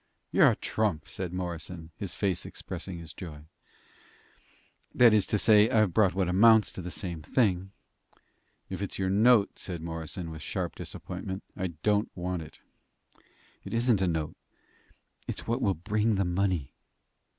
[0.31, 3.45] "You're a trump!" said Morrison, his face expressing his joy.
[4.95, 7.71] "That is to say, I've brought what amounts to the same thing."
[8.67, 12.61] "If it's your note," said Morrison, with sharp disappointment, "I don't want it."
[13.63, 14.37] "It isn't a note.
[15.27, 16.73] It's what will bring the money."